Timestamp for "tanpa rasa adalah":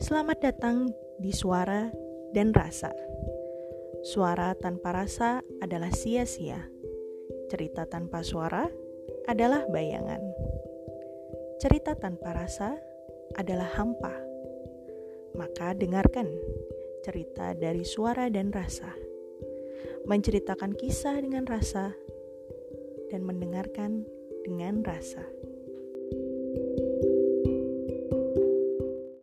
4.56-5.92, 12.00-13.68